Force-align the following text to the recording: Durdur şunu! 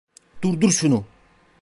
Durdur 0.41 0.71
şunu! 0.71 1.05